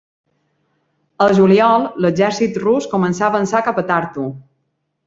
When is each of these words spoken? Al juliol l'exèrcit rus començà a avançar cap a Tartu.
Al 1.25 1.35
juliol 1.41 1.85
l'exèrcit 2.07 2.59
rus 2.67 2.89
començà 2.95 3.27
a 3.29 3.31
avançar 3.35 3.65
cap 3.71 3.85
a 3.85 3.89
Tartu. 3.93 4.31